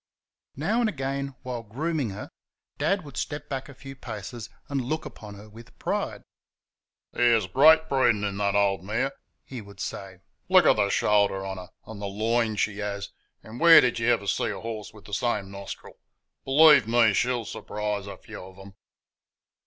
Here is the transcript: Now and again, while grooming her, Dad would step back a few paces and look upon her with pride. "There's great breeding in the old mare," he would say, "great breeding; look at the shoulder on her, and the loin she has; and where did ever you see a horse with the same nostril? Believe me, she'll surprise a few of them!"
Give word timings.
Now 0.55 0.79
and 0.79 0.89
again, 0.89 1.35
while 1.43 1.61
grooming 1.61 2.09
her, 2.09 2.31
Dad 2.79 3.03
would 3.03 3.17
step 3.17 3.47
back 3.47 3.69
a 3.69 3.75
few 3.75 3.95
paces 3.95 4.49
and 4.67 4.83
look 4.83 5.05
upon 5.05 5.35
her 5.35 5.47
with 5.47 5.77
pride. 5.77 6.23
"There's 7.11 7.45
great 7.45 7.87
breeding 7.87 8.23
in 8.23 8.37
the 8.37 8.51
old 8.51 8.83
mare," 8.83 9.11
he 9.43 9.61
would 9.61 9.79
say, 9.79 9.97
"great 9.97 10.05
breeding; 10.07 10.23
look 10.49 10.65
at 10.65 10.75
the 10.83 10.89
shoulder 10.89 11.45
on 11.45 11.57
her, 11.57 11.69
and 11.85 12.01
the 12.01 12.07
loin 12.07 12.55
she 12.55 12.79
has; 12.79 13.09
and 13.43 13.59
where 13.59 13.79
did 13.79 14.01
ever 14.01 14.23
you 14.23 14.27
see 14.27 14.49
a 14.49 14.59
horse 14.59 14.91
with 14.91 15.05
the 15.05 15.13
same 15.13 15.51
nostril? 15.51 15.99
Believe 16.45 16.87
me, 16.87 17.13
she'll 17.13 17.45
surprise 17.45 18.07
a 18.07 18.17
few 18.17 18.41
of 18.41 18.55
them!" 18.55 18.73